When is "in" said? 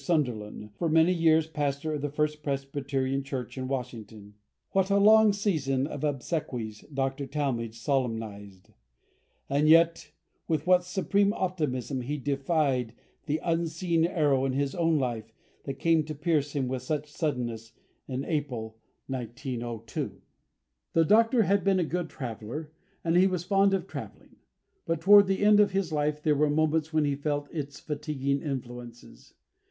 3.55-3.67, 14.43-14.53, 18.07-18.25